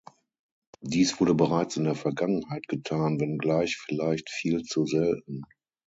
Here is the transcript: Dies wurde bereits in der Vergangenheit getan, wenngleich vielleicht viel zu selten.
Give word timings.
Dies 0.81 1.19
wurde 1.19 1.35
bereits 1.35 1.77
in 1.77 1.83
der 1.83 1.93
Vergangenheit 1.93 2.67
getan, 2.67 3.19
wenngleich 3.19 3.77
vielleicht 3.77 4.31
viel 4.31 4.63
zu 4.63 4.87
selten. 4.87 5.43